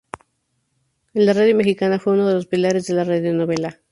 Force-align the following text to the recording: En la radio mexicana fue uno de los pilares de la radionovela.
En 1.13 1.27
la 1.27 1.33
radio 1.33 1.55
mexicana 1.55 1.99
fue 1.99 2.13
uno 2.13 2.27
de 2.27 2.33
los 2.33 2.47
pilares 2.47 2.87
de 2.87 2.95
la 2.95 3.03
radionovela. 3.03 3.81